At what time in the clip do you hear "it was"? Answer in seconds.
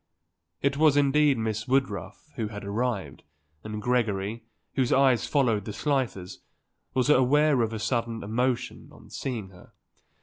0.63-0.97